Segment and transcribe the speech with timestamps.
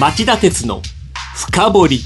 [0.00, 0.80] 町田鉄の
[1.36, 2.00] 深掘り。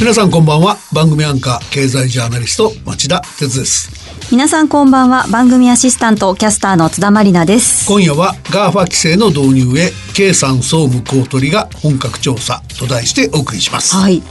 [0.00, 0.76] 皆さんこんばんは。
[0.92, 3.90] 番組アンカー経済ジャーナリスト町田鉄です。
[4.30, 5.26] 皆さんこんばんは。
[5.28, 7.86] 番組アシスタントキャスターの津田まりなです。
[7.88, 14.22] 今夜は GAFA 規制の導入へ経産総務公取が本格調査と題してお送りします、はい。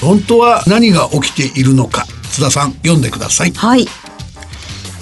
[0.00, 3.52] 本当は何が起きているのか津田さん読んでください。
[3.52, 3.86] はい。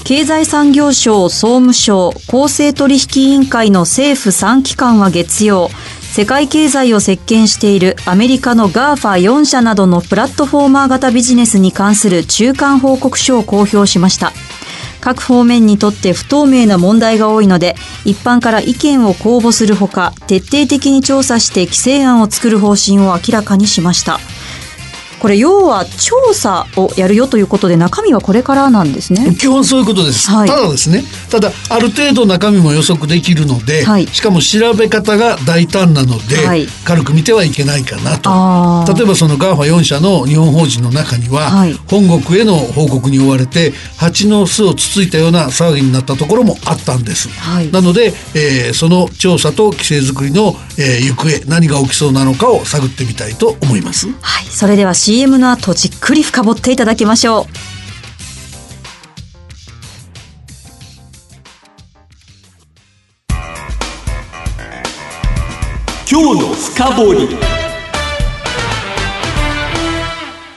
[0.04, 5.70] 経済産業省総務省公正取引委員会の政府3機関は月曜
[6.14, 14.32] 世界経済を席巻しているアメリカの GAFA4 社などのプラットフォーマー型ビジネスに関する中間報告書を公表しました。
[15.00, 24.20] 各方面にとって不透明な問題が多いので一般から意見を公募するほか徹底的に調査して規制案を作る方針を明らかにしました。
[25.24, 29.34] これ要は調査をやるよということで中身はこれからなんですね。
[29.36, 30.48] 基本そういうことです、はい。
[30.50, 34.06] ただですねただある程度中身も予測できるので、はい。
[34.08, 36.66] しかも調べ方が大胆なので、はい。
[36.84, 38.92] 軽く見てはいけないかなと。
[38.92, 41.72] 例えばその GAFA4 社の日本法人の中には、はい。
[41.88, 47.72] 本国への報告に追われて蜂の巣をつついたような騒ぎになったところもあったんです、はい。
[47.72, 54.08] なので、えーその調査と規制作りの、えー行方何が起きそうなのかを探ってみたいと思います。
[54.20, 54.46] はい。
[54.50, 57.44] それでは CM の後じっくり深掘っていただきましょう。
[66.10, 67.28] 今日の深掘り。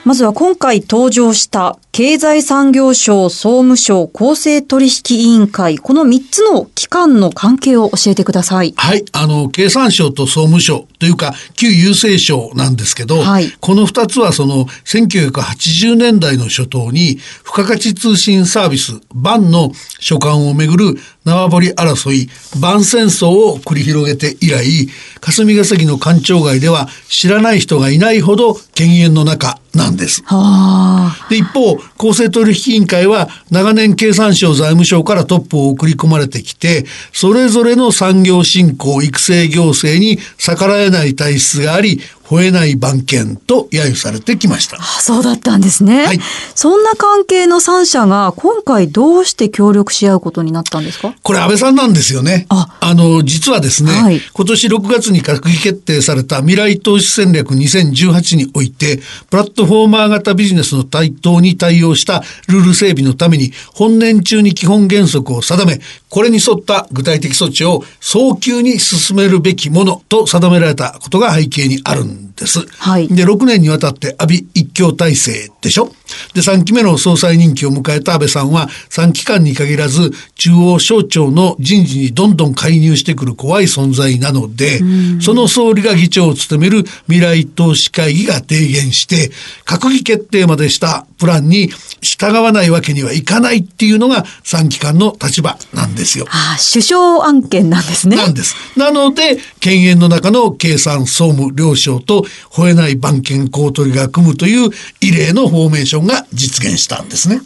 [0.04, 8.72] まずは今回登場した経済産業省、総務省、公正取引委員会、この3つの機関の関係を教えてください。
[8.76, 9.04] はい。
[9.10, 24.88] あの、経産省と総務省というか、旧郵政省なんですけど、はいこの二つはその、1980年代の初頭に、付加価値通信サービス、バンの所管をめぐる縄張り争い、バン戦争を繰り広げて以来、
[25.20, 30.22] 霞が関の官庁街では知らない人がいないほど犬猿の中なんです。
[30.24, 31.28] はあ。
[31.28, 44.76] で一方公正取引委員会は長年経産省財務省からトップを送り込まれてきてそれぞれの産業振興育成行政に逆らえない体質があり吠えない番犬と揶揄されてきました。
[44.78, 46.04] あそうだったんですね。
[46.06, 46.20] はい
[46.54, 51.14] そんな関係の3社が今回どうして協力し合うことになったんですか？
[51.22, 52.46] これ安倍さんなんですよね。
[52.48, 59.00] あの、実はですね、はい今年6月に閣議決定された未来投資戦略2018において、
[59.30, 72.66] プラットフォーマー型ビジネスの台頭に対応したルール整備のために、本年中に基本原則を定め、これに沿った具体的措置を早急に進めるべきものと定められたことが背景にあるんです。
[72.78, 75.92] はいで、6年にわたって安倍一強体制でしょ
[76.34, 84.80] で、3期目の総裁任期を迎えた安倍さんは、3期間に限らず、中央省庁の人事にどんどん介入してくる怖い存在なので、
[85.20, 89.30] その総理が議長を務める未来投資会議が提言して、
[89.64, 91.70] 閣議決定までしたプランに
[92.00, 96.26] 従わないわけにはいかないっていうのが3期間の立場なんですよ。
[96.30, 98.16] あ首相案件なんですね。
[98.16, 98.54] なんです。
[98.76, 104.70] なので、犬猿の中の経産総務両省と吠えない番犬公取が組むという
[105.00, 107.40] 異例のフォーメーションが実現したんですね。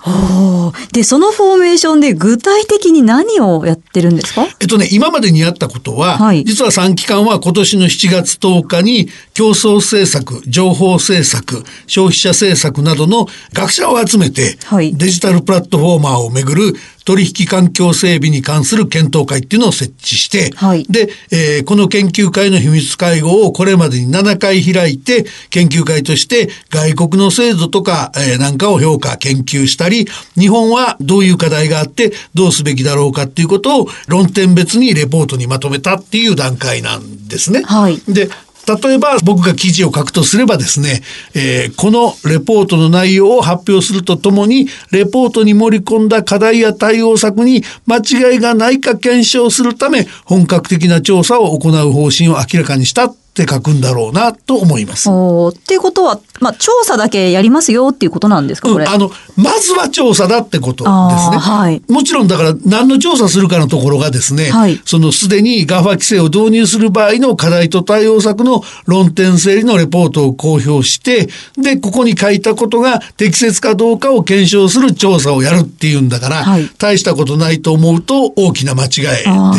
[0.92, 4.46] で、そのフォーメーションで具体的に何をやってるんですか？
[4.60, 6.44] えっとね、今までにあったことは、はい。
[6.44, 14.94] 実は3期間は今年の7月10日に競争政策、情報政策、消費者政策などの学者を集めて、はい。
[14.94, 16.74] デジタルプラットフォーマーをめぐる
[17.04, 30.06] 取引環境整備に関する検討会っていうのを設置して、はいで、えーこの研究会の秘密会合をこれまでに7回開いて、研究会として外国の制度とか、えーなんかを評価、研究したり、
[30.38, 37.62] 日本はどういう課題があってどうすべきだろうかっていうことを論点別にレポートにまとめたっていう段階なんですね。
[37.62, 38.28] はいで、
[38.76, 41.02] 例えば僕が記事を書くとすればですね、
[41.34, 55.08] えーこのレポートの内容を発表するとともに、レポートに盛り込んだ課題や対応策に間違いがないか検証するため、本格的な調査を行う方針を明らかにしたって書くんだろうなと思います。
[55.08, 58.84] っていうことは、まあ、調査だけやりますよっていうことなんですか、これ？
[58.84, 61.38] うんあの、まずは調査だってことですね。
[61.38, 78.92] はいもちろんだから何の調査するかのところがですね、はいそのすでに GAFA 規制を導入する場合の課題と対応策の論点整理のレポートを公表して、で、ここに書いたことが適切かどうかを検証する調査をやるっていうんだから、はい大したことないと思うと大きな間違いで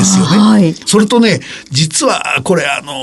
[0.03, 0.37] すよね。
[0.37, 1.39] はいそれとね、
[1.71, 2.93] 実はこれあの、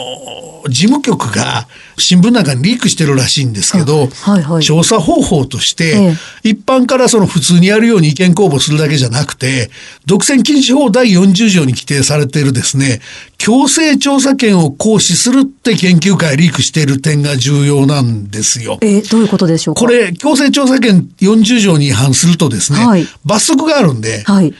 [0.69, 1.67] 事務局が
[2.01, 9.71] 新聞なんかにリークしてるらしいんですけど、はいはい調査方法として、え一般からその普通にやるように意見公募するだけじゃなくて、
[10.07, 13.01] 独占禁止法第40条に規定されているですね、
[13.39, 18.79] 強制調査権を行使するって研究会リークしている点が重要なんですよ。
[18.83, 19.81] えーどういうことでしょうか？
[19.81, 24.55] これ、強制調査権40条に違反するとですね、はい罰則があるんで、はい。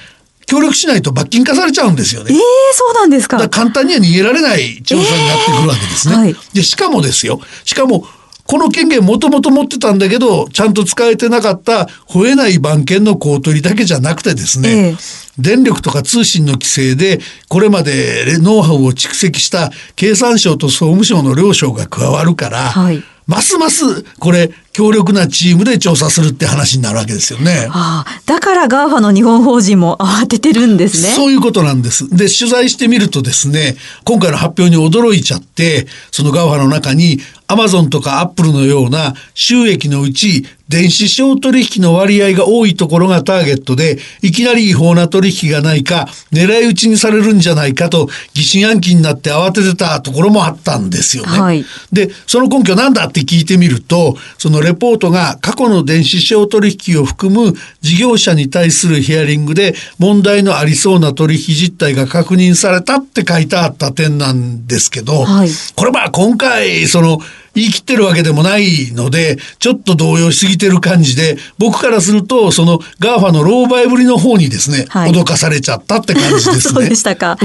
[0.51, 2.39] 協力しないと罰金化されちゃうんですよねええ。
[2.73, 3.49] そうなんですか。
[3.49, 6.15] 簡単には逃げられない調査になってくるわけですね。
[6.15, 7.41] えーはいで、しかもですよ。
[7.65, 8.05] しかも、
[8.47, 14.97] この権限もともと持ってたんだけど、ちゃんと使えてなかった吠えない番犬の公取だけじゃなくてですね、ええ
[15.39, 27.69] 電力とか通信の規制で、これまでノウハウを蓄積した経産省と総務省の両省が加わるから、はいますますこれ強力なチームで調査するって話になるわけですよね。
[27.71, 31.13] ああ、だから GAFA の日本法人も慌ててるんですね。
[31.15, 32.09] そういうことなんです。
[32.09, 51.41] で、取材してみるとですね、今回の発表に驚いちゃって、そのガウハの中に、アマゾンとかアップルのような収益のうち、電子商取引の割合が多いところがターゲットで、いきなり違法な取引がないか、狙い撃ちにされるんじゃないかと、疑心暗鬼になって慌ててたところもあったんですよね。
[51.41, 65.49] はいで、その根拠なんだって聞いてみると、そのレポートが過去の電子商取引を含む事業者に対するヒアリングで問題のありそうな取引実態が確認されたって書いてあった点なんですけど、はい。
[65.77, 67.21] これまあ今回、その、
[67.55, 76.61] 言い切ってるわけでもないので、ちょっと動揺しすぎてる感じで、僕からすると、その GAFA の狼狽ぶりの方にですね、はい脅かされちゃったって感じですね。
[76.61, 77.37] そうでしたか。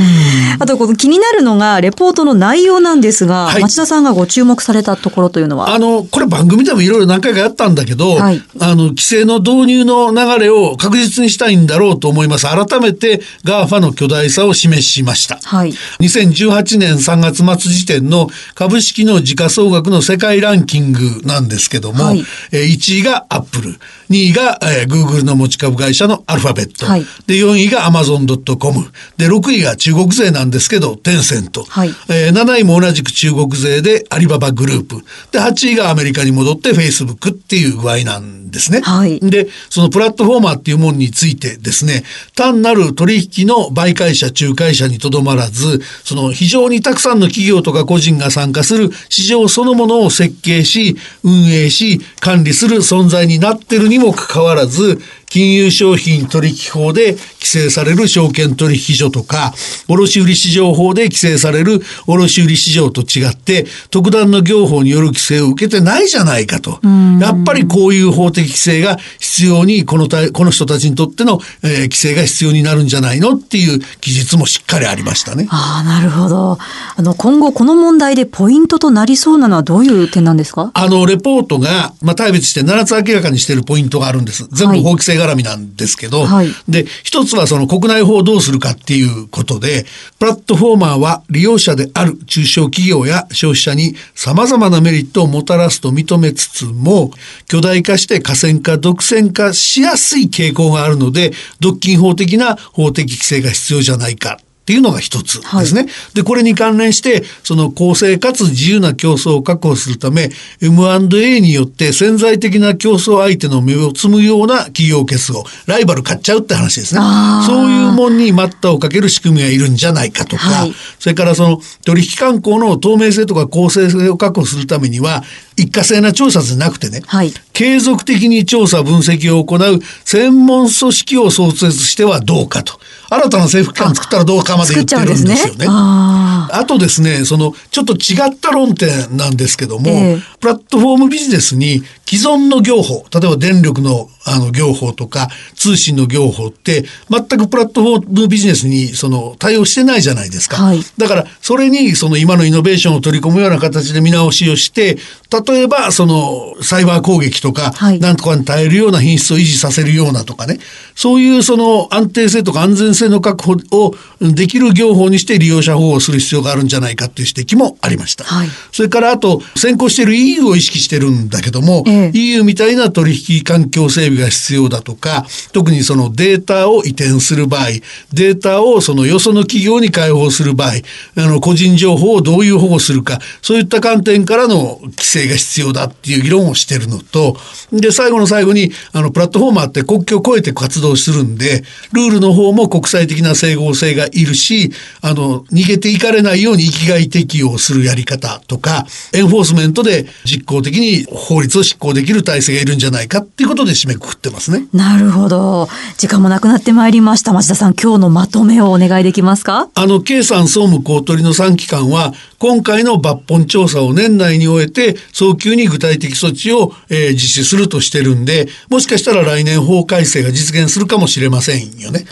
[0.59, 5.73] あと、この気になるのが、レポートの内容なんですが、はい町田さんがご注目されたところというのは？
[5.73, 12.45] あの、これ番組でもいろいろ何回かやったんだけど、はいあの、規制の導入の流れを確実にしたいんだろうと思います。
[12.45, 15.39] 改めて GAFA の巨大さを示しました。
[15.43, 15.73] はい。
[15.99, 22.23] 2018年3月末時点の株式の時価総額の世界ランキングなんですけども、はい。
[22.51, 23.69] えー1位がアップル、
[24.09, 27.05] 2位が、えー、Google の持ち株会社のアルファベット、はい。
[27.27, 31.89] で4位が Amazon.com、で6位が中国勢なんですけど、テンセント、はい。
[32.09, 34.97] えー7位も同じく中国勢でアリババグループ、
[35.31, 38.81] で8位がアメリカに戻って Facebook っていう具合なんですね。
[38.81, 39.19] はい。
[39.19, 42.03] で、そのプラットフォーマーっていうものについてですね、
[42.35, 59.53] 単なる取引の媒介者、仲介者にとどまらず、その非常にたくさんの企業とか個人が参加する市場そのものを設計し、運営し、管理する存在になってるにもかかわらず、金融商品取引法で規制される証券取引所とか、
[59.89, 66.79] 卸売市場法で規制される卸売市場と違って、特段の業法による規制を受けてないじゃないかと。
[67.19, 75.47] やっぱりこういう法的規制が必要に、このたこの人たちにとっての、えー規制が必要になるんじゃないのっていう記述もしっかりありましたね。
[75.49, 76.57] ああ、なるほど。
[76.95, 80.71] あの、今後この問題でポイントとなりそうなのはどういう点なんですか？
[80.73, 84.47] あの、レポートが、まあ、大別して7つ明らかにしているポイントがあるんです。
[84.51, 89.85] 全部はい法規制絡みなんですけど、はいで、一つはその国内法をどうするかっていうことで、
[90.19, 97.11] プラットフォーマーは利用者である中小企業や消費者に様々なメリットをもたらすと認めつつも、
[97.47, 104.39] 巨大化して河川化、独占化しやすい傾向があるので、独禁法的な法的規制が必要じゃないか。
[104.65, 105.85] っていうのが一つですね。
[106.15, 117.01] で、これに関連して、その公正かつ自由な競争を確保するため、M&A によって潜在的な競争相手の目を摘むような企業結合、ライバル買っちゃうって話ですね。
[117.45, 120.73] そういうもんに待ったをかける仕組みがいるんじゃないかとか、はい。
[120.97, 125.23] それからその取引慣行の透明性とか公正性を確保するためには、
[125.57, 127.31] 一過性な調査じゃなくてね、はい。
[127.53, 132.79] 継続的に調査分析を行う専門組織を創設してはどうかと。
[133.15, 135.65] 新たな政府機関作ったらどうかまで言ってるんですよね。
[135.67, 140.17] ああとですね、その、ちょっと違った論点なんですけども、ええ。
[140.39, 150.57] プラットフォームビジネスに既存の業法、例えば電力のあの業法とか通信の業法って、全くプラットフォームビジネスにその対応してないじゃないですか。
[150.57, 150.79] はい。
[150.97, 154.97] だから、それにその今のイノベーションを取り込むような形で見直しをして、
[155.45, 157.99] 例えばそのサイバー攻撃とか、はい。
[157.99, 160.57] なんとかに耐えるような品質を維持させるようなとかね、
[160.95, 168.23] そういうその安定性とか安全性の確保をできる業法にして利用者保護をする必要があるんじゃないかっていう指摘もありました。
[168.23, 177.67] はいそれからあと先行している EU を意識してるんだけども、ええ EU みたいな取引環境整備が必要だとか、特にそのデータを移転する場合、
[178.13, 180.71] データをそのよその企業に開放する場合、
[181.17, 187.37] あの個人情報をどういう保護するか、そういった観点からの規制が必要だっていう議論をしてるのと、
[187.71, 204.67] で、最後の最後に、あの、プラットフォーマーって国境を越えて活動するんで、ルールの方も国国際的な整合性がいるし、あの、逃げていかれないように生きがい適用するやり方とか、エンフォースメントで実効的に法律を執行できる体制がいるんじゃないかっていうことで締めくくってますね。
[204.71, 205.67] なるほど。
[205.97, 207.33] 時間もなくなってまいりました。
[207.33, 209.67] 町田さん、今日のまとめをお願いできますか？
[209.73, 212.13] あの、経産総務公取の3機関は、
[212.45, 222.05] 今回の抜本調査を年内に終えて、早急に具体的措置を、えー、実施するとしてるんで、もしかしたら来年法改正が実現するかもしれませんよね。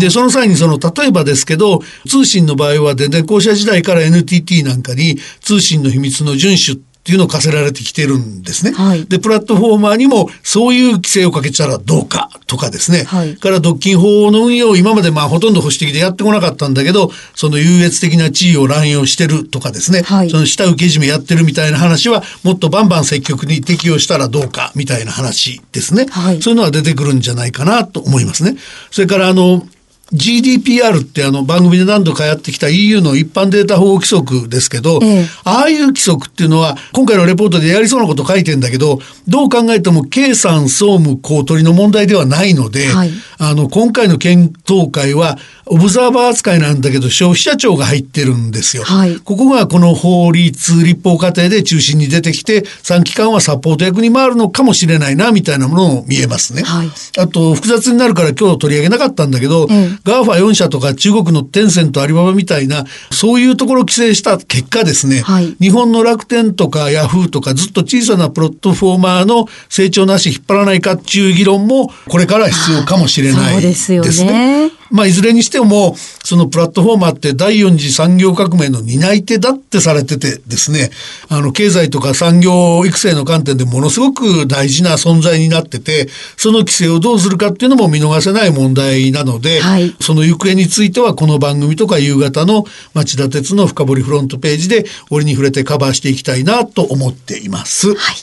[0.00, 8.72] で、その際にその、例えばですけど、通信の場合は電電公社時代から NTT なんかに通信の秘密の遵守っていうのを課せられてきてるんですね。
[8.72, 13.04] はい、で、プラットフォーマーにもそういう規制をかけたらどうかとかですね。
[13.04, 20.02] はい、から独禁法の運用を今までまあほとんど保守的でやってこなかったんだけど、その優越的な地位を乱用してるとかですね。
[20.02, 26.06] はい、その下請け締めやってるみたいな話はもっとバンバン積極に適用したらどうかみたいな話ですね。
[26.40, 28.56] そういうのは出てくるんじゃないかなと思いますね。
[28.90, 29.64] それからあの、
[30.12, 48.84] GDPR ってあの番組で何度かやってきた EU の一般データ保護規則ですけど、ええ、ああいう規則っていうのは今回のレポートでやりそうなこと書いてんだけどどう考えても経産総務公取の問題ではないので、はい、あの今回の検討会はオブザーバー扱いなんだけど消費者庁が入ってるんですよ。
[48.84, 56.62] はい、ここがこの法律立法過程で中心に出てきて3機関はサポート役に回るのかもしれないなみたいなものも見えますね。
[56.62, 74.70] はい、あと複雑になるから今日取り上げなかったんだけど、うん GAFA 4社とか中国のテンセント、アリババみたいな、そういうところを規制した結果ですね、はい、日本の楽天とかヤフーとかずっと小さなプラットフォーマーの成長の足引っ張らないかっていう議論もこれから必要かもしれないですね。
[74.90, 80.90] まあ、いずれにしても、そのプラットフォーマーって第四次産業革命の担い手だってされててですね、
[81.28, 92.64] あの、経済とか産業育成の観点でものすごく大事な存在になってて、その規制をどうするかっていうのも見逃せない問題なので、はい、その行方についてはこの番組とか夕方の
[92.94, 97.94] 町田鉄の深掘りフロントページで折に触れてカバーしていきたいなと思っています。
[97.94, 98.16] はい。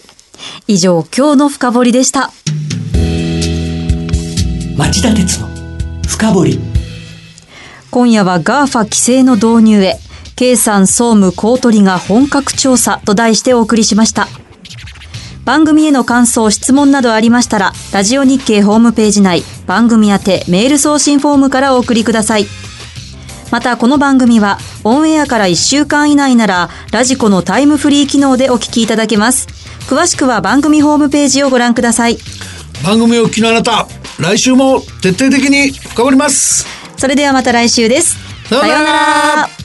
[0.68, 2.32] 以上、今日の深掘りでした。
[4.76, 5.53] 町田鉄の
[6.08, 6.60] 深掘り。
[7.92, 10.00] 今夜は GAFA 規制の導入へ。
[10.36, 14.28] 計算総務公取が本格調査と題してお送りしました。
[15.46, 22.48] 番組への感想質問などありましたらラジオ日経ホームページ内番組宛てメール送信フォームからお送りください。
[23.52, 29.48] またこの番組はオンエアから1週間以内ならラジコのタイムフリー機能でお聞きいただけます。
[29.88, 32.18] 詳しくは番組ホームページをご覧ください。
[32.84, 33.88] 番組を聞きのあなた
[34.20, 36.66] 来週も徹底的に深掘ります。
[36.98, 38.18] それではまた来週です。
[38.48, 39.63] さようなら